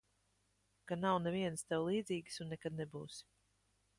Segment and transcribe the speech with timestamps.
[0.91, 3.23] Ka nav nevienas tev līdzīgas un nekad nebūs.